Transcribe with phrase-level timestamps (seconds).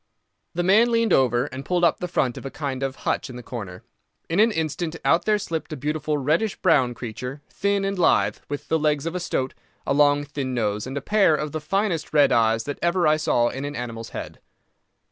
[0.55, 3.35] The man leaned over and pulled up the front of a kind of hutch in
[3.35, 3.83] the corner.
[4.29, 8.67] In an instant out there slipped a beautiful reddish brown creature, thin and lithe, with
[8.67, 9.53] the legs of a stoat,
[9.85, 13.17] a long, thin nose, and a pair of the finest red eyes that ever I
[13.17, 14.39] saw in an animal's head.